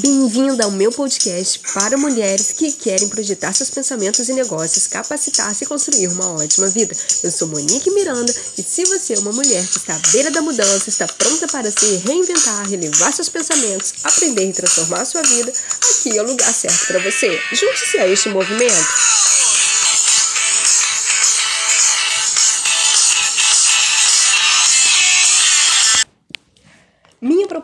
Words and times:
Bem-vinda 0.00 0.64
ao 0.64 0.70
meu 0.70 0.92
podcast 0.92 1.60
para 1.74 1.96
mulheres 1.96 2.52
que 2.52 2.70
querem 2.70 3.08
projetar 3.08 3.52
seus 3.52 3.68
pensamentos 3.68 4.28
e 4.28 4.32
negócios, 4.32 4.86
capacitar-se 4.86 5.64
e 5.64 5.66
construir 5.66 6.06
uma 6.08 6.34
ótima 6.34 6.68
vida. 6.68 6.94
Eu 7.22 7.30
sou 7.32 7.48
Monique 7.48 7.90
Miranda 7.90 8.32
e 8.56 8.62
se 8.62 8.84
você 8.84 9.14
é 9.14 9.18
uma 9.18 9.32
mulher 9.32 9.66
que 9.66 9.78
está 9.78 9.96
à 9.96 9.98
beira 10.12 10.30
da 10.30 10.40
mudança, 10.40 10.88
está 10.88 11.06
pronta 11.08 11.48
para 11.48 11.70
se 11.70 11.96
reinventar, 12.06 12.68
relevar 12.68 13.12
seus 13.12 13.28
pensamentos, 13.28 13.94
aprender 14.04 14.48
e 14.48 14.52
transformar 14.52 15.04
sua 15.04 15.22
vida, 15.22 15.52
aqui 15.90 16.16
é 16.16 16.22
o 16.22 16.26
lugar 16.26 16.52
certo 16.54 16.86
para 16.86 17.00
você. 17.00 17.36
Junte-se 17.52 17.98
a 17.98 18.06
este 18.06 18.28
movimento. 18.28 19.47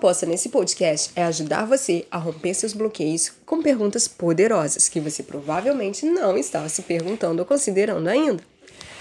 Proposta 0.04 0.26
nesse 0.26 0.50
podcast 0.50 1.10
é 1.16 1.22
ajudar 1.22 1.64
você 1.64 2.04
a 2.10 2.18
romper 2.18 2.52
seus 2.52 2.74
bloqueios 2.74 3.32
com 3.46 3.62
perguntas 3.62 4.06
poderosas 4.06 4.86
que 4.86 5.00
você 5.00 5.22
provavelmente 5.22 6.04
não 6.04 6.36
estava 6.36 6.68
se 6.68 6.82
perguntando 6.82 7.40
ou 7.40 7.46
considerando 7.46 8.06
ainda. 8.06 8.44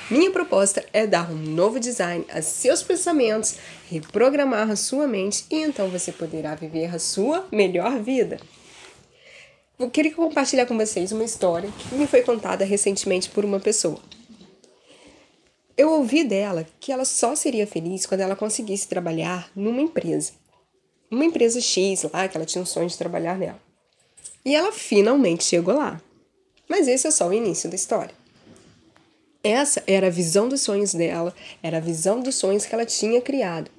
Minha 0.10 0.32
proposta 0.32 0.82
é 0.94 1.06
dar 1.06 1.30
um 1.30 1.36
novo 1.36 1.78
design 1.78 2.24
a 2.32 2.42
seus 2.42 2.82
pensamentos, 2.82 3.56
reprogramar 3.92 4.72
a 4.72 4.78
sua 4.78 5.06
mente 5.06 5.44
e 5.52 5.58
então 5.58 5.90
você 5.90 6.10
poderá 6.10 6.56
viver 6.56 6.96
a 6.96 7.00
sua 7.00 7.46
melhor 7.52 8.00
vida. 8.00 8.40
Eu 9.78 9.90
queria 9.90 10.14
compartilhar 10.14 10.66
com 10.66 10.78
vocês 10.78 11.12
uma 11.12 11.26
história 11.26 11.70
que 11.80 11.96
me 11.96 12.08
foi 12.08 12.22
contada 12.22 12.64
recentemente 12.64 13.30
por 13.30 13.44
uma 13.44 13.60
pessoa. 13.60 14.00
Eu 15.76 15.92
ouvi 15.92 16.24
dela 16.24 16.66
que 16.80 16.94
ela 16.94 17.04
só 17.04 17.36
seria 17.36 17.68
feliz 17.68 18.06
quando 18.06 18.22
ela 18.22 18.38
conseguisse 18.38 18.88
trabalhar 18.88 19.52
numa 19.54 19.82
empresa 19.82 20.42
uma 21.14 21.26
empresa 21.26 21.62
X 21.62 22.04
lá, 22.12 22.28
que 22.28 22.36
ela 22.36 22.46
tinha 22.46 22.62
um 22.62 22.66
sonho 22.66 22.88
de 22.88 22.98
trabalhar 22.98 23.38
nela. 23.38 23.60
E 24.46 24.56
ela 24.56 24.72
finalmente 24.72 25.44
chegou 25.44 25.76
lá. 25.76 26.02
Mas 26.68 26.88
esse 26.88 27.08
é 27.08 27.12
só 27.12 27.28
o 27.28 27.34
início 27.34 27.70
da 27.70 27.76
história. 27.76 28.14
Essa 29.44 29.84
era 29.86 30.08
a 30.08 30.10
visão 30.10 30.48
dos 30.48 30.62
sonhos 30.62 30.94
dela, 30.94 31.34
era 31.62 31.78
a 31.78 31.82
visão 31.82 32.22
dos 32.22 32.36
sonhos 32.36 32.66
que 32.66 32.74
ela 32.74 32.86
tinha 32.86 33.22
criado. 33.22 33.70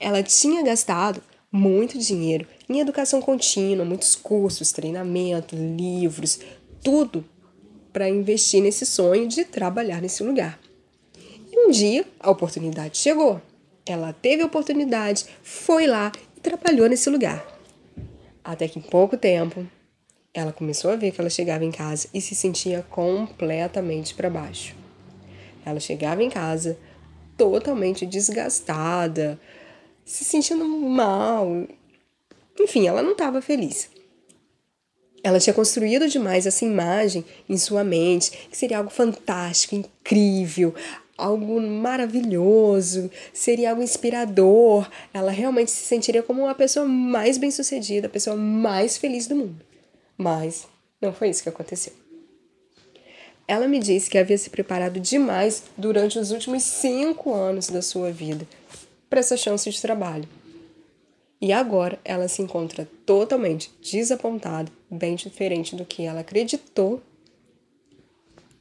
Ela 0.00 0.22
tinha 0.22 0.62
gastado 0.62 1.22
muito 1.50 1.98
dinheiro 1.98 2.46
em 2.68 2.80
educação 2.80 3.20
contínua, 3.20 3.84
muitos 3.84 4.14
cursos, 4.14 4.72
treinamento, 4.72 5.54
livros, 5.54 6.40
tudo 6.82 7.24
para 7.92 8.08
investir 8.08 8.62
nesse 8.62 8.86
sonho 8.86 9.28
de 9.28 9.44
trabalhar 9.44 10.00
nesse 10.00 10.22
lugar. 10.22 10.58
E 11.52 11.66
um 11.66 11.70
dia 11.70 12.06
a 12.18 12.30
oportunidade 12.30 12.96
chegou. 12.96 13.40
Ela 13.84 14.12
teve 14.12 14.42
a 14.42 14.46
oportunidade, 14.46 15.26
foi 15.42 15.86
lá 15.86 16.10
trabalhou 16.42 16.88
nesse 16.88 17.08
lugar. 17.08 17.46
Até 18.44 18.66
que 18.66 18.78
em 18.78 18.82
pouco 18.82 19.16
tempo, 19.16 19.66
ela 20.34 20.52
começou 20.52 20.90
a 20.90 20.96
ver 20.96 21.12
que 21.12 21.20
ela 21.20 21.30
chegava 21.30 21.64
em 21.64 21.70
casa 21.70 22.08
e 22.12 22.20
se 22.20 22.34
sentia 22.34 22.84
completamente 22.90 24.14
para 24.14 24.28
baixo. 24.28 24.74
Ela 25.64 25.78
chegava 25.78 26.22
em 26.22 26.30
casa 26.30 26.76
totalmente 27.36 28.04
desgastada, 28.04 29.38
se 30.04 30.24
sentindo 30.24 30.64
mal. 30.64 31.66
Enfim, 32.58 32.86
ela 32.86 33.02
não 33.02 33.12
estava 33.12 33.40
feliz. 33.40 33.90
Ela 35.24 35.38
tinha 35.38 35.54
construído 35.54 36.08
demais 36.08 36.46
essa 36.46 36.64
imagem 36.64 37.24
em 37.48 37.56
sua 37.56 37.84
mente, 37.84 38.30
que 38.50 38.56
seria 38.56 38.78
algo 38.78 38.90
fantástico, 38.90 39.76
incrível, 39.76 40.74
algo 41.16 41.60
maravilhoso, 41.60 43.10
seria 43.32 43.70
algo 43.70 43.82
inspirador. 43.82 44.88
Ela 45.12 45.30
realmente 45.30 45.70
se 45.70 45.84
sentiria 45.84 46.22
como 46.22 46.48
a 46.48 46.54
pessoa 46.54 46.86
mais 46.86 47.38
bem-sucedida, 47.38 48.06
a 48.06 48.10
pessoa 48.10 48.36
mais 48.36 48.96
feliz 48.96 49.26
do 49.26 49.36
mundo. 49.36 49.64
Mas 50.16 50.66
não 51.00 51.12
foi 51.12 51.30
isso 51.30 51.42
que 51.42 51.48
aconteceu. 51.48 51.92
Ela 53.46 53.68
me 53.68 53.78
disse 53.78 54.08
que 54.08 54.18
havia 54.18 54.38
se 54.38 54.50
preparado 54.50 55.00
demais 55.00 55.64
durante 55.76 56.18
os 56.18 56.30
últimos 56.30 56.62
cinco 56.62 57.34
anos 57.34 57.68
da 57.68 57.82
sua 57.82 58.10
vida 58.10 58.46
para 59.10 59.20
essa 59.20 59.36
chance 59.36 59.68
de 59.68 59.80
trabalho. 59.80 60.28
E 61.40 61.52
agora 61.52 61.98
ela 62.04 62.28
se 62.28 62.40
encontra 62.40 62.88
totalmente 63.04 63.70
desapontada, 63.82 64.70
bem 64.88 65.16
diferente 65.16 65.74
do 65.74 65.84
que 65.84 66.04
ela 66.04 66.20
acreditou 66.20 67.02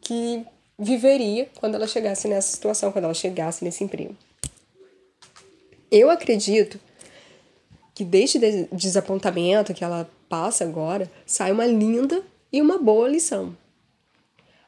que 0.02 0.44
viveria 0.82 1.48
quando 1.60 1.76
ela 1.76 1.86
chegasse 1.86 2.28
nessa 2.28 2.52
situação, 2.52 2.92
quando 2.92 3.06
ela 3.06 3.14
chegasse 3.14 3.64
nesse 3.64 3.84
emprego. 3.84 4.16
Eu 5.92 6.10
acredito 6.10 6.80
que 7.94 8.04
deste 8.04 8.40
desapontamento 8.72 9.76
que 9.76 9.84
ela 9.84 10.10
passa 10.28 10.64
agora, 10.64 11.12
sai 11.26 11.52
uma 11.52 11.68
linda 11.68 12.24
e 12.52 12.62
uma 12.62 12.80
boa 12.80 13.08
lição. 13.08 13.56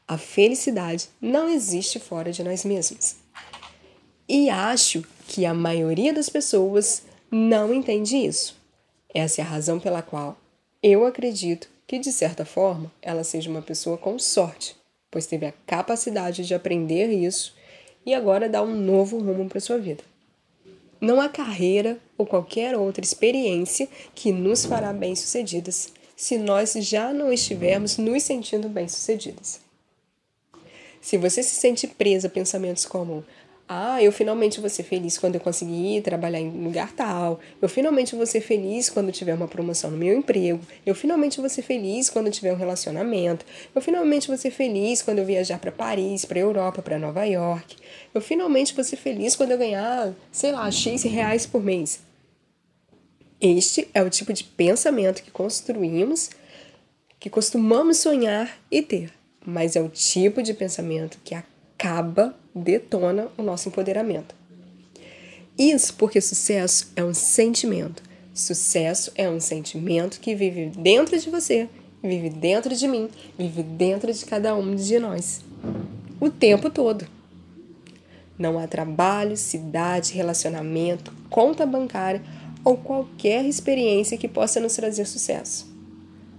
A 0.08 0.18
felicidade 0.18 1.10
não 1.20 1.50
existe 1.50 2.00
fora 2.00 2.32
de 2.32 2.44
nós 2.44 2.64
mesmos. 2.64 3.16
E 4.30 4.50
acho 4.50 5.04
que 5.28 5.46
a 5.46 5.54
maioria 5.54 6.14
das 6.14 6.30
pessoas 6.30 7.04
não 7.32 7.74
entende 7.74 8.18
isso. 8.18 8.56
Essa 9.14 9.42
é 9.42 9.44
a 9.44 9.48
razão 9.48 9.80
pela 9.80 10.02
qual 10.02 10.38
eu 10.82 11.06
acredito 11.06 11.70
que, 11.88 11.98
de 11.98 12.12
certa 12.12 12.46
forma, 12.46 12.92
ela 13.02 13.24
seja 13.24 13.50
uma 13.50 13.62
pessoa 13.62 13.98
com 13.98 14.20
sorte 14.20 14.76
pois 15.14 15.28
teve 15.28 15.46
a 15.46 15.54
capacidade 15.68 16.44
de 16.44 16.56
aprender 16.56 17.08
isso 17.10 17.54
e 18.04 18.16
agora 18.16 18.50
dá 18.50 18.64
um 18.64 18.74
novo 18.76 19.20
rumo 19.20 19.48
para 19.48 19.60
sua 19.60 19.78
vida. 19.78 20.04
Não 21.00 21.22
há 21.22 21.30
carreira 21.30 22.00
ou 22.18 22.26
qualquer 22.26 22.76
outra 22.76 23.06
experiência 23.06 23.88
que 24.16 24.32
nos 24.32 24.66
fará 24.66 24.92
bem-sucedidas 24.92 25.94
se 26.16 26.40
nós 26.40 26.74
já 26.74 27.14
não 27.14 27.32
estivermos 27.32 27.98
nos 27.98 28.24
sentindo 28.24 28.68
bem-sucedidas. 28.68 29.62
Se 31.00 31.16
você 31.16 31.44
se 31.44 31.54
sente 31.56 31.86
presa 31.86 32.28
a 32.28 32.32
pensamentos 32.32 32.84
como 32.84 33.24
ah, 33.76 34.04
eu 34.04 34.12
finalmente 34.12 34.60
vou 34.60 34.70
ser 34.70 34.84
feliz 34.84 35.18
quando 35.18 35.34
eu 35.36 35.42
conseguir 35.42 36.02
trabalhar 36.02 36.40
em 36.40 36.50
lugar 36.50 36.92
tal. 36.92 37.40
Eu 37.60 37.68
finalmente 37.68 38.16
vou 38.16 38.26
ser 38.26 38.40
feliz 38.40 38.88
quando 38.88 39.12
tiver 39.12 39.34
uma 39.34 39.48
promoção 39.48 39.90
no 39.90 39.98
meu 39.98 40.16
emprego. 40.16 40.60
Eu 40.86 40.94
finalmente 40.94 41.40
vou 41.40 41.50
ser 41.50 41.64
feliz 41.64 42.08
quando 42.08 42.30
tiver 42.30 42.54
um 42.54 42.56
relacionamento. 42.56 43.44
Eu 43.74 43.82
finalmente 43.82 44.28
vou 44.28 44.38
ser 44.38 44.52
feliz 44.52 45.02
quando 45.02 45.20
eu 45.20 45.26
viajar 45.26 45.58
para 45.58 45.72
Paris, 45.72 46.24
para 46.24 46.40
Europa, 46.40 46.84
para 46.84 47.00
Nova 47.00 47.26
York. 47.26 47.76
Eu 48.14 48.22
finalmente 48.22 48.76
vou 48.76 48.84
ser 48.84 48.98
feliz 48.98 49.36
quando 49.36 49.52
eu 49.52 49.58
ganhar, 49.58 50.14
sei 50.32 50.52
lá, 50.52 50.70
X 50.70 51.02
reais 51.02 51.48
por 51.48 51.64
mês. 51.64 52.00
Este 53.42 53.90
é 53.92 54.04
o 54.04 54.10
tipo 54.10 54.32
de 54.34 54.44
pensamento 54.44 55.24
que 55.24 55.32
construímos, 55.32 56.30
que 57.20 57.30
costumamos 57.30 57.98
sonhar 57.98 58.56
e 58.70 58.84
ter, 58.84 59.12
mas 59.44 59.76
é 59.76 59.82
o 59.82 59.90
tipo 59.90 60.44
de 60.44 60.54
pensamento 60.54 61.18
que 61.24 61.34
acaba 61.36 62.36
detona 62.54 63.28
o 63.38 63.44
nosso 63.44 63.70
empoderamento. 63.70 64.36
Isso 65.58 65.94
porque 65.96 66.20
sucesso 66.20 66.92
é 66.96 67.04
um 67.04 67.14
sentimento. 67.14 68.02
Sucesso 68.34 69.12
é 69.16 69.30
um 69.30 69.40
sentimento 69.40 70.20
que 70.20 70.34
vive 70.34 70.72
dentro 70.76 71.20
de 71.20 71.30
você, 71.30 71.70
vive 72.02 72.30
dentro 72.30 72.76
de 72.76 72.88
mim, 72.88 73.10
vive 73.38 73.62
dentro 73.62 74.12
de 74.12 74.26
cada 74.26 74.56
um 74.56 74.76
de 74.76 74.98
nós. 74.98 75.42
O 76.20 76.30
tempo 76.30 76.70
todo. 76.70 77.06
Não 78.38 78.58
há 78.58 78.66
trabalho, 78.66 79.38
cidade, 79.38 80.14
relacionamento, 80.14 81.14
conta 81.30 81.66
bancária 81.66 82.24
ou 82.64 82.76
qualquer 82.78 83.46
experiência 83.46 84.18
que 84.18 84.28
possa 84.28 84.60
nos 84.60 84.76
trazer 84.76 85.06
sucesso. 85.06 85.72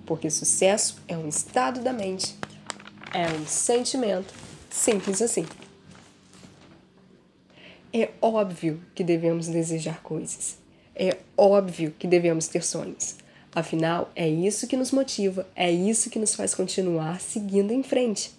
Porque 0.04 0.28
sucesso 0.28 0.96
é 1.06 1.16
um 1.16 1.28
estado 1.28 1.80
da 1.80 1.92
mente, 1.92 2.34
é 3.12 3.28
um 3.28 3.46
sentimento, 3.46 4.34
simples 4.68 5.22
assim. 5.22 5.46
É 7.96 8.10
óbvio 8.20 8.82
que 8.92 9.04
devemos 9.04 9.46
desejar 9.46 10.02
coisas. 10.02 10.58
É 10.96 11.16
óbvio 11.36 11.94
que 11.96 12.08
devemos 12.08 12.48
ter 12.48 12.64
sonhos. 12.64 13.14
Afinal, 13.54 14.10
é 14.16 14.28
isso 14.28 14.66
que 14.66 14.76
nos 14.76 14.90
motiva, 14.90 15.46
é 15.54 15.70
isso 15.70 16.10
que 16.10 16.18
nos 16.18 16.34
faz 16.34 16.56
continuar 16.56 17.20
seguindo 17.20 17.72
em 17.72 17.84
frente. 17.84 18.32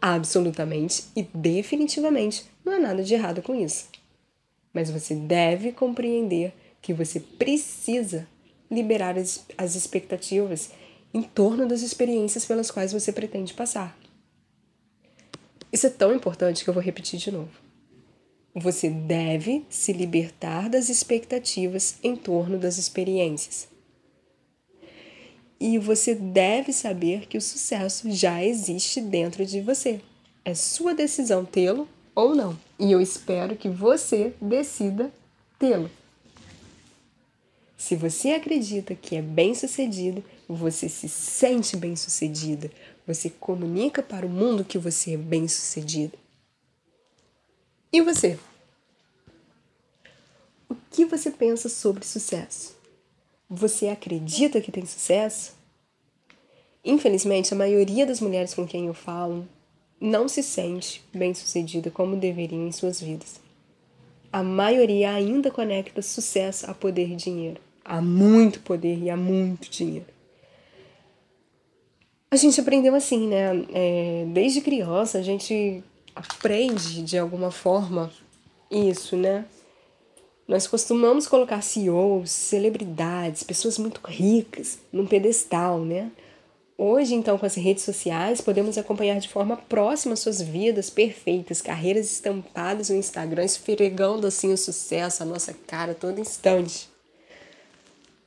Absolutamente 0.00 1.02
e 1.16 1.24
definitivamente 1.34 2.44
não 2.64 2.74
há 2.74 2.78
nada 2.78 3.02
de 3.02 3.12
errado 3.12 3.42
com 3.42 3.56
isso. 3.56 3.88
Mas 4.72 4.88
você 4.88 5.16
deve 5.16 5.72
compreender 5.72 6.54
que 6.80 6.94
você 6.94 7.18
precisa 7.18 8.28
liberar 8.70 9.18
as, 9.18 9.44
as 9.58 9.74
expectativas 9.74 10.70
em 11.12 11.22
torno 11.22 11.66
das 11.66 11.82
experiências 11.82 12.44
pelas 12.44 12.70
quais 12.70 12.92
você 12.92 13.10
pretende 13.10 13.52
passar. 13.52 13.98
Isso 15.72 15.88
é 15.88 15.90
tão 15.90 16.14
importante 16.14 16.62
que 16.62 16.70
eu 16.70 16.74
vou 16.74 16.82
repetir 16.82 17.18
de 17.18 17.32
novo. 17.32 17.65
Você 18.58 18.88
deve 18.88 19.66
se 19.68 19.92
libertar 19.92 20.70
das 20.70 20.88
expectativas 20.88 21.96
em 22.02 22.16
torno 22.16 22.56
das 22.56 22.78
experiências. 22.78 23.68
E 25.60 25.78
você 25.78 26.14
deve 26.14 26.72
saber 26.72 27.26
que 27.26 27.36
o 27.36 27.42
sucesso 27.42 28.10
já 28.10 28.42
existe 28.42 28.98
dentro 28.98 29.44
de 29.44 29.60
você. 29.60 30.00
É 30.42 30.54
sua 30.54 30.94
decisão 30.94 31.44
tê-lo 31.44 31.86
ou 32.14 32.34
não. 32.34 32.58
E 32.78 32.90
eu 32.90 32.98
espero 32.98 33.56
que 33.56 33.68
você 33.68 34.32
decida 34.40 35.12
tê-lo. 35.58 35.90
Se 37.76 37.94
você 37.94 38.30
acredita 38.30 38.94
que 38.94 39.16
é 39.16 39.22
bem-sucedido, 39.22 40.24
você 40.48 40.88
se 40.88 41.10
sente 41.10 41.76
bem-sucedida. 41.76 42.70
Você 43.06 43.28
comunica 43.28 44.02
para 44.02 44.24
o 44.24 44.30
mundo 44.30 44.64
que 44.64 44.78
você 44.78 45.12
é 45.12 45.18
bem-sucedida. 45.18 46.16
E 47.92 48.00
você? 48.00 48.38
O 50.68 50.74
que 50.90 51.04
você 51.04 51.30
pensa 51.30 51.68
sobre 51.68 52.04
sucesso? 52.04 52.76
Você 53.48 53.88
acredita 53.88 54.60
que 54.60 54.72
tem 54.72 54.84
sucesso? 54.84 55.54
Infelizmente, 56.84 57.54
a 57.54 57.56
maioria 57.56 58.06
das 58.06 58.20
mulheres 58.20 58.54
com 58.54 58.66
quem 58.66 58.86
eu 58.86 58.94
falo 58.94 59.46
não 60.00 60.28
se 60.28 60.42
sente 60.42 61.02
bem-sucedida 61.14 61.90
como 61.90 62.16
deveriam 62.16 62.66
em 62.66 62.72
suas 62.72 63.00
vidas. 63.00 63.40
A 64.32 64.42
maioria 64.42 65.12
ainda 65.12 65.50
conecta 65.50 66.02
sucesso 66.02 66.70
a 66.70 66.74
poder 66.74 67.10
e 67.10 67.16
dinheiro. 67.16 67.60
Há 67.84 68.02
muito 68.02 68.60
poder 68.60 68.98
e 68.98 69.08
há 69.08 69.16
muito 69.16 69.70
dinheiro. 69.70 70.06
A 72.30 72.36
gente 72.36 72.60
aprendeu 72.60 72.94
assim, 72.94 73.28
né? 73.28 73.64
É, 73.72 74.26
desde 74.28 74.60
criança 74.60 75.18
a 75.18 75.22
gente 75.22 75.82
aprende 76.16 77.02
de 77.02 77.18
alguma 77.18 77.50
forma 77.50 78.10
isso, 78.70 79.16
né? 79.16 79.44
Nós 80.48 80.66
costumamos 80.66 81.26
colocar 81.26 81.60
CEOs, 81.60 82.30
celebridades, 82.30 83.42
pessoas 83.42 83.78
muito 83.78 84.00
ricas 84.04 84.78
num 84.90 85.06
pedestal, 85.06 85.80
né? 85.80 86.10
Hoje, 86.78 87.14
então, 87.14 87.36
com 87.38 87.44
as 87.46 87.54
redes 87.54 87.84
sociais, 87.84 88.40
podemos 88.40 88.78
acompanhar 88.78 89.18
de 89.18 89.28
forma 89.28 89.56
próxima 89.56 90.14
suas 90.14 90.40
vidas 90.40 90.88
perfeitas, 90.88 91.60
carreiras 91.60 92.10
estampadas 92.10 92.90
no 92.90 92.96
Instagram, 92.96 93.44
esfregando 93.44 94.26
assim 94.26 94.52
o 94.52 94.58
sucesso, 94.58 95.22
a 95.22 95.26
nossa 95.26 95.54
cara 95.66 95.94
todo 95.94 96.20
instante. 96.20 96.88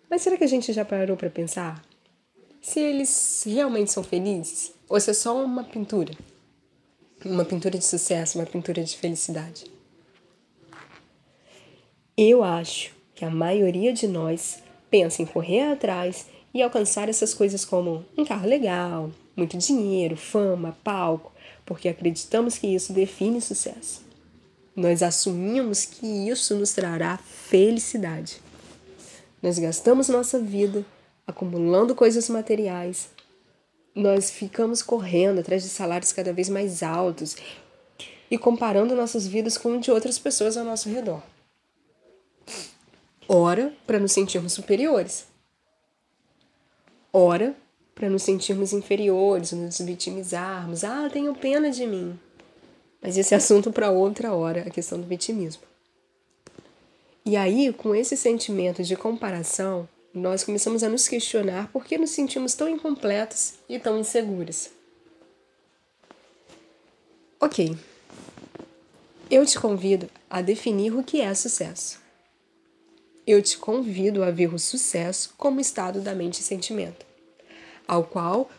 Mas 0.10 0.22
será 0.22 0.36
que 0.36 0.44
a 0.44 0.48
gente 0.48 0.74
já 0.74 0.84
parou 0.84 1.16
para 1.16 1.30
pensar 1.30 1.84
se 2.62 2.80
eles 2.80 3.44
realmente 3.46 3.92
são 3.92 4.04
felizes 4.04 4.74
ou 4.88 5.00
se 5.00 5.12
é 5.12 5.14
só 5.14 5.42
uma 5.42 5.64
pintura? 5.64 6.14
Uma 7.25 7.44
pintura 7.44 7.77
de 7.77 7.83
sucesso, 7.83 8.38
uma 8.38 8.45
pintura 8.45 8.81
de 8.81 8.95
felicidade. 8.95 9.66
Eu 12.18 12.44
acho 12.44 12.92
que 13.13 13.25
a 13.25 13.30
maioria 13.30 13.92
de 13.92 14.07
nós 14.07 14.60
pensa 14.89 15.21
em 15.21 15.25
correr 15.25 15.71
atrás 15.71 16.27
e 16.54 16.62
alcançar 16.62 17.10
essas 17.10 17.33
coisas 17.33 17.66
como 17.66 18.06
um 18.18 18.25
carro 18.25 18.48
legal, 18.48 19.12
muito 19.36 19.57
dinheiro, 19.57 20.16
fama, 20.16 20.77
palco, 20.83 21.31
porque 21.66 21.89
acreditamos 21.89 22.57
que 22.57 22.68
isso 22.68 22.94
define 22.94 23.42
sucesso. 23.42 24.01
Nós 24.75 25.04
assumimos 25.04 25.83
que 25.86 26.06
isso 26.30 26.56
nos 26.56 26.71
trará 26.71 27.18
felicidade. 27.18 28.42
Nós 29.42 29.60
gastamos 29.60 30.07
nossa 30.07 30.39
vida 30.39 30.86
acumulando 31.27 31.94
coisas 31.94 32.30
materiais. 32.30 33.10
Nós 34.00 34.31
ficamos 34.31 34.81
correndo 34.81 35.40
atrás 35.40 35.63
de 35.63 35.69
salários 35.69 36.13
cada 36.13 36.31
vez 36.31 36.50
mais 36.50 36.81
altos 36.81 37.36
e 38.31 38.38
comparando 38.38 38.96
nossas 38.96 39.28
vidas 39.28 39.57
com 39.57 39.80
de 39.80 39.92
outras 39.92 40.18
pessoas 40.18 40.56
ao 40.56 40.66
nosso 40.66 40.90
redor. 40.90 41.22
Ora, 43.28 43.74
para 43.86 44.00
nos 44.00 44.12
sentirmos 44.12 44.54
superiores 44.54 45.30
Ora, 47.12 47.56
para 47.96 48.07
nos 48.07 48.22
sentirmos 48.22 48.72
inferiores, 48.72 49.51
nos 49.51 49.80
vitimizarmos. 49.80 50.84
Ah, 50.84 51.10
tenho 51.12 51.34
pena 51.34 51.72
de 51.72 51.88
mim. 51.88 52.19
Mas 53.02 53.18
esse 53.18 53.34
assunto 53.34 53.72
para 53.72 53.90
outra 53.90 54.34
hora, 54.34 54.62
a 54.62 54.69
questão 54.69 55.00
do 55.00 55.07
vitimismo. 55.07 55.63
E 57.25 57.36
aí, 57.36 57.74
com 57.74 57.95
esse 57.95 58.16
sentimento 58.16 58.84
de 58.84 58.95
comparação, 58.95 59.90
nós 60.14 60.44
começamos 60.44 60.84
a 60.84 60.90
nos 60.90 61.08
questionar 61.08 61.72
por 61.72 61.86
que 61.86 61.98
nos 61.98 62.12
sentimos 62.12 62.54
tão 62.54 62.68
incompletos 62.68 63.54
e 63.68 63.80
tão 63.80 64.00
inseguros. 64.00 64.70
Ok, 67.40 67.78
eu 69.30 69.46
te 69.46 69.60
convido 69.60 70.10
a 70.30 70.42
definir 70.42 70.94
o 70.94 71.04
que 71.04 71.22
é 71.22 71.34
sucesso 71.34 72.00
eu 73.30 73.44
te 73.44 73.60
convido 73.60 74.24
a 74.24 74.32
ver 74.32 74.52
o 74.52 74.58
sucesso 74.58 75.36
como 75.38 75.60
estado 75.60 76.02
da 76.02 76.16
mente 76.16 76.40
e 76.40 76.44
sentimento, 76.44 77.06
ao 77.88 78.04
qual 78.04 78.50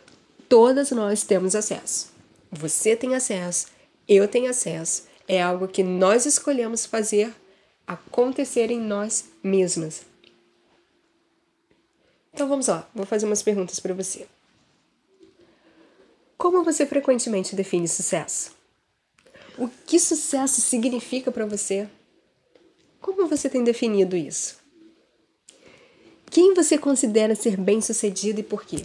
todas 0.48 0.92
nós 0.92 1.24
temos 1.24 1.56
acesso. 1.56 2.12
Você 2.52 2.94
tem 2.94 3.16
acesso, 3.16 3.66
eu 4.06 4.28
tenho 4.28 4.48
acesso, 4.48 5.08
é 5.26 5.42
algo 5.42 5.66
que 5.66 5.82
nós 5.82 6.24
escolhemos 6.24 6.86
fazer 6.86 7.34
acontecer 7.84 8.70
em 8.70 8.78
nós 8.78 9.24
mesmas. 9.42 10.02
Então 12.32 12.48
vamos 12.48 12.66
lá, 12.66 12.88
vou 12.94 13.04
fazer 13.04 13.26
umas 13.26 13.42
perguntas 13.42 13.80
para 13.80 13.94
você. 13.94 14.26
Como 16.38 16.64
você 16.64 16.86
frequentemente 16.86 17.54
define 17.54 17.86
sucesso? 17.86 18.52
O 19.58 19.68
que 19.68 20.00
sucesso 20.00 20.60
significa 20.60 21.30
para 21.30 21.44
você? 21.44 21.88
Como 23.00 23.26
você 23.26 23.48
tem 23.48 23.62
definido 23.62 24.16
isso? 24.16 24.58
Quem 26.30 26.54
você 26.54 26.78
considera 26.78 27.34
ser 27.34 27.56
bem-sucedido 27.56 28.40
e 28.40 28.42
por 28.42 28.64
quê? 28.64 28.84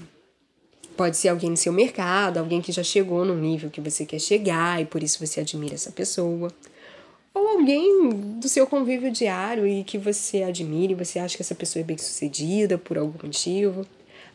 Pode 0.98 1.16
ser 1.16 1.30
alguém 1.30 1.50
no 1.52 1.58
seu 1.58 1.72
mercado, 1.72 2.38
alguém 2.38 2.62
que 2.62 2.72
já 2.72 2.84
chegou 2.84 3.24
no 3.24 3.36
nível 3.36 3.70
que 3.70 3.80
você 3.80 4.06
quer 4.06 4.20
chegar 4.20 4.82
e 4.82 4.86
por 4.86 5.04
isso 5.04 5.26
você 5.26 5.42
admira 5.42 5.76
essa 5.76 5.92
pessoa. 5.92 6.52
Ou 7.36 7.50
alguém 7.50 8.10
do 8.40 8.48
seu 8.48 8.66
convívio 8.66 9.12
diário 9.12 9.68
e 9.68 9.84
que 9.84 9.98
você 9.98 10.42
admira 10.42 10.94
e 10.94 10.96
você 10.96 11.20
acha 11.20 11.36
que 11.36 11.44
essa 11.44 11.54
pessoa 11.54 11.82
é 11.82 11.86
bem-sucedida 11.86 12.78
por 12.78 12.98
algum 12.98 13.28
motivo. 13.28 13.86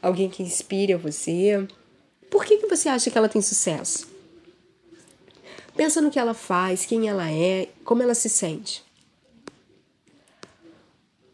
Alguém 0.03 0.29
que 0.29 0.43
inspire 0.43 0.93
a 0.93 0.99
você. 0.99 1.67
Por 2.31 2.45
que, 2.45 2.59
que 2.59 2.67
você 2.67 2.91
acha 2.91 3.11
que 3.11 3.17
ela 3.17 3.29
tem 3.29 3.41
sucesso? 3.41 4.07
Pensa 5.75 6.03
no 6.03 6.11
que 6.11 6.19
ela 6.19 6.35
faz, 6.35 6.85
quem 6.85 7.09
ela 7.09 7.31
é, 7.31 7.69
como 7.85 8.03
ela 8.03 8.15
se 8.15 8.29
sente. 8.29 8.85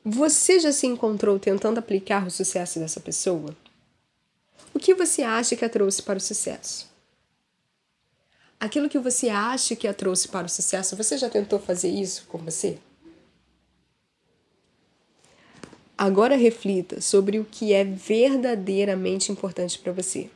Você 0.04 0.60
já 0.60 0.70
se 0.70 0.86
encontrou 0.86 1.36
tentando 1.36 1.78
aplicar 1.78 2.24
o 2.24 2.30
sucesso 2.30 2.78
dessa 2.78 3.00
pessoa? 3.00 3.56
O 4.72 4.78
que 4.78 4.94
você 4.94 5.22
acha 5.22 5.56
que 5.56 5.64
a 5.64 5.68
trouxe 5.68 6.00
para 6.00 6.18
o 6.18 6.20
sucesso? 6.20 6.88
Aquilo 8.58 8.88
que 8.88 8.98
você 8.98 9.28
acha 9.28 9.76
que 9.76 9.86
a 9.86 9.92
trouxe 9.92 10.28
para 10.28 10.46
o 10.46 10.50
sucesso, 10.50 10.96
você 10.96 11.18
já 11.18 11.28
tentou 11.28 11.58
fazer 11.58 11.88
isso 11.88 12.24
com 12.26 12.38
você? 12.38 12.78
Agora 15.98 16.36
reflita 16.36 17.00
sobre 17.00 17.38
o 17.38 17.44
que 17.44 17.72
é 17.72 17.84
verdadeiramente 17.84 19.32
importante 19.32 19.78
para 19.78 19.92
você. 19.92 20.30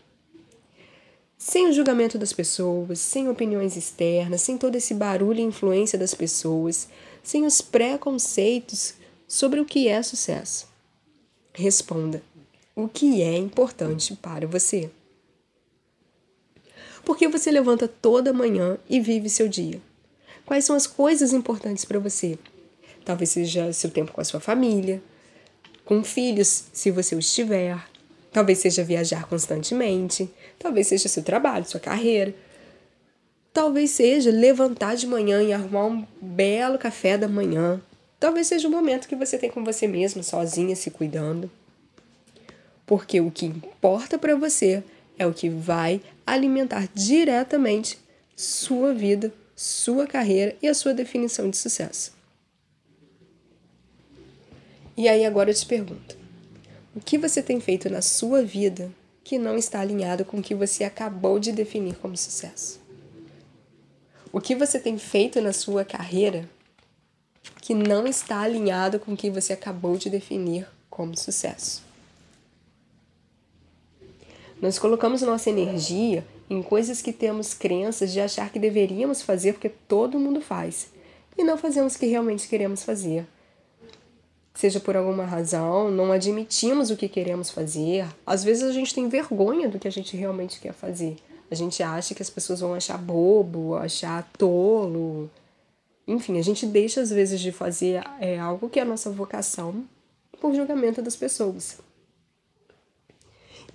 Sem 1.36 1.68
o 1.68 1.72
julgamento 1.72 2.18
das 2.18 2.32
pessoas, 2.32 2.98
sem 3.00 3.28
opiniões 3.28 3.76
externas, 3.76 4.42
sem 4.42 4.58
todo 4.58 4.76
esse 4.76 4.92
barulho 4.92 5.40
e 5.40 5.42
influência 5.42 5.98
das 5.98 6.14
pessoas, 6.14 6.88
sem 7.22 7.46
os 7.46 7.62
preconceitos 7.62 8.94
sobre 9.26 9.60
o 9.60 9.64
que 9.64 9.88
é 9.88 10.02
sucesso. 10.02 10.68
Responda: 11.54 12.22
o 12.76 12.88
que 12.88 13.22
é 13.22 13.36
importante 13.36 14.14
para 14.16 14.46
você? 14.46 14.90
Por 17.04 17.16
que 17.16 17.28
você 17.28 17.50
levanta 17.50 17.88
toda 17.88 18.32
manhã 18.32 18.78
e 18.88 19.00
vive 19.00 19.28
seu 19.28 19.48
dia? 19.48 19.80
Quais 20.44 20.64
são 20.64 20.76
as 20.76 20.86
coisas 20.86 21.32
importantes 21.32 21.84
para 21.84 21.98
você? 21.98 22.38
Talvez 23.04 23.30
seja 23.30 23.72
seu 23.72 23.90
tempo 23.90 24.12
com 24.12 24.20
a 24.20 24.24
sua 24.24 24.40
família, 24.40 25.02
com 25.84 26.02
filhos, 26.04 26.64
se 26.72 26.90
você 26.90 27.14
os 27.14 27.34
tiver. 27.34 27.78
Talvez 28.32 28.58
seja 28.58 28.84
viajar 28.84 29.26
constantemente. 29.26 30.30
Talvez 30.58 30.86
seja 30.86 31.08
seu 31.08 31.22
trabalho, 31.22 31.64
sua 31.64 31.80
carreira. 31.80 32.34
Talvez 33.52 33.90
seja 33.90 34.30
levantar 34.30 34.94
de 34.94 35.06
manhã 35.06 35.42
e 35.42 35.52
arrumar 35.52 35.86
um 35.86 36.06
belo 36.20 36.78
café 36.78 37.18
da 37.18 37.26
manhã, 37.26 37.80
Talvez 38.20 38.48
seja 38.48 38.68
o 38.68 38.70
momento 38.70 39.08
que 39.08 39.16
você 39.16 39.38
tem 39.38 39.50
com 39.50 39.64
você 39.64 39.88
mesmo, 39.88 40.22
sozinha, 40.22 40.76
se 40.76 40.90
cuidando. 40.90 41.50
Porque 42.84 43.18
o 43.18 43.30
que 43.30 43.46
importa 43.46 44.18
para 44.18 44.36
você 44.36 44.84
é 45.20 45.26
o 45.26 45.34
que 45.34 45.50
vai 45.50 46.00
alimentar 46.26 46.88
diretamente 46.94 47.98
sua 48.34 48.94
vida, 48.94 49.30
sua 49.54 50.06
carreira 50.06 50.56
e 50.62 50.66
a 50.66 50.72
sua 50.72 50.94
definição 50.94 51.50
de 51.50 51.58
sucesso. 51.58 52.14
E 54.96 55.06
aí 55.06 55.26
agora 55.26 55.50
eu 55.50 55.54
te 55.54 55.66
pergunto: 55.66 56.16
o 56.96 57.00
que 57.00 57.18
você 57.18 57.42
tem 57.42 57.60
feito 57.60 57.90
na 57.90 58.00
sua 58.00 58.42
vida 58.42 58.90
que 59.22 59.38
não 59.38 59.58
está 59.58 59.80
alinhado 59.80 60.24
com 60.24 60.38
o 60.38 60.42
que 60.42 60.54
você 60.54 60.84
acabou 60.84 61.38
de 61.38 61.52
definir 61.52 61.96
como 61.96 62.16
sucesso? 62.16 62.80
O 64.32 64.40
que 64.40 64.54
você 64.54 64.78
tem 64.78 64.96
feito 64.96 65.38
na 65.42 65.52
sua 65.52 65.84
carreira 65.84 66.48
que 67.60 67.74
não 67.74 68.06
está 68.06 68.40
alinhado 68.40 68.98
com 68.98 69.12
o 69.12 69.16
que 69.16 69.28
você 69.28 69.52
acabou 69.52 69.98
de 69.98 70.08
definir 70.08 70.66
como 70.88 71.14
sucesso. 71.14 71.89
Nós 74.60 74.78
colocamos 74.78 75.22
nossa 75.22 75.48
energia 75.48 76.24
em 76.48 76.62
coisas 76.62 77.00
que 77.00 77.12
temos 77.12 77.54
crenças 77.54 78.12
de 78.12 78.20
achar 78.20 78.52
que 78.52 78.58
deveríamos 78.58 79.22
fazer 79.22 79.54
porque 79.54 79.70
todo 79.70 80.18
mundo 80.18 80.40
faz 80.40 80.90
e 81.38 81.42
não 81.42 81.56
fazemos 81.56 81.94
o 81.94 81.98
que 81.98 82.06
realmente 82.06 82.46
queremos 82.46 82.82
fazer. 82.82 83.26
seja 84.52 84.78
por 84.78 84.94
alguma 84.94 85.24
razão, 85.24 85.90
não 85.90 86.12
admitimos 86.12 86.90
o 86.90 86.96
que 86.96 87.08
queremos 87.08 87.48
fazer. 87.48 88.06
Às 88.26 88.44
vezes 88.44 88.64
a 88.64 88.72
gente 88.72 88.94
tem 88.94 89.08
vergonha 89.08 89.68
do 89.68 89.78
que 89.78 89.88
a 89.88 89.92
gente 89.92 90.14
realmente 90.14 90.60
quer 90.60 90.74
fazer. 90.74 91.16
A 91.50 91.54
gente 91.54 91.82
acha 91.82 92.14
que 92.14 92.20
as 92.20 92.28
pessoas 92.28 92.60
vão 92.60 92.74
achar 92.74 92.98
bobo, 92.98 93.74
achar 93.76 94.30
tolo. 94.36 95.30
Enfim, 96.06 96.38
a 96.38 96.42
gente 96.42 96.66
deixa 96.66 97.00
às 97.00 97.08
vezes 97.08 97.40
de 97.40 97.50
fazer 97.50 98.02
é, 98.20 98.38
algo 98.38 98.68
que 98.68 98.78
é 98.78 98.82
a 98.82 98.84
nossa 98.84 99.10
vocação 99.10 99.84
por 100.38 100.54
julgamento 100.54 101.00
das 101.00 101.16
pessoas. 101.16 101.78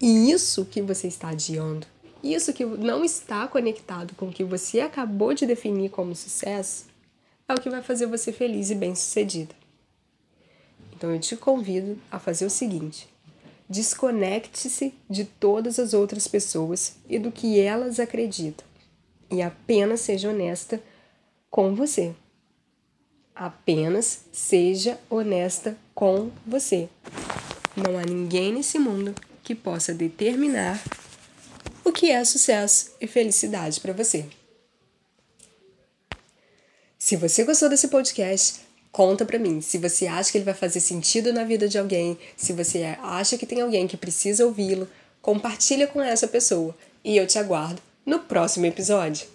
E 0.06 0.30
isso 0.30 0.66
que 0.66 0.84
você 0.84 1.08
está 1.08 1.30
adiando, 1.30 1.88
isso 2.22 2.54
que 2.54 2.64
não 2.64 3.04
está 3.04 3.48
conectado 3.48 4.14
com 4.14 4.28
o 4.28 4.32
que 4.32 4.44
você 4.44 4.82
acabou 4.82 5.34
de 5.34 5.48
definir 5.48 5.90
como 5.90 6.16
sucesso, 6.16 6.86
é 7.50 7.54
o 7.56 7.60
que 7.60 7.72
vai 7.72 7.82
fazer 7.82 8.06
você 8.06 8.32
feliz 8.32 8.70
e 8.70 8.76
bem-sucedida. 8.76 9.56
Então 10.94 11.12
eu 11.12 11.20
te 11.20 11.36
convido 11.36 11.98
a 12.12 12.20
fazer 12.20 12.46
o 12.46 12.52
seguinte: 12.52 13.10
desconecte-se 13.68 14.94
de 15.10 15.26
todas 15.26 15.80
as 15.80 15.96
outras 15.96 16.28
pessoas 16.28 16.98
e 17.10 17.18
do 17.18 17.32
que 17.32 17.60
elas 17.60 18.00
acreditam, 18.00 18.64
e 19.32 19.42
apenas 19.42 20.02
seja 20.02 20.30
honesta 20.30 20.80
com 21.50 21.74
você. 21.74 22.14
Apenas 23.34 24.26
seja 24.32 25.00
honesta 25.10 25.76
com 25.96 26.30
você. 26.46 26.90
Não 27.76 27.98
há 27.98 28.04
ninguém 28.04 28.54
nesse 28.54 28.78
mundo 28.78 29.16
que 29.46 29.56
possa 29.56 29.94
determinar 29.94 30.84
o 31.86 31.94
que 31.94 32.12
é 32.12 32.26
sucesso 32.26 32.92
e 33.00 33.08
felicidade 33.08 33.80
para 33.80 33.94
você. 33.94 34.26
Se 37.00 37.16
você 37.16 37.46
gostou 37.46 37.70
desse 37.70 37.88
podcast, 37.88 38.66
Conta 38.96 39.26
pra 39.26 39.38
mim 39.38 39.60
se 39.60 39.78
você 39.78 40.08
acha 40.08 40.32
que 40.32 40.38
ele 40.38 40.46
vai 40.46 40.54
fazer 40.54 40.80
sentido 40.80 41.34
na 41.34 41.44
vida 41.44 41.68
de 41.68 41.78
alguém, 41.78 42.18
se 42.38 42.54
você 42.54 42.96
acha 43.04 43.38
que 43.38 43.46
tem 43.46 43.60
alguém 43.60 43.88
que 43.88 43.98
precisa 43.98 44.46
ouvi-lo, 44.46 44.88
compartilha 45.22 45.86
com 45.86 46.02
essa 46.02 46.30
pessoa 46.30 46.74
e 47.04 47.18
eu 47.18 47.28
te 47.28 47.38
aguardo 47.38 47.82
no 48.06 48.20
próximo 48.20 48.66
episódio. 48.66 49.35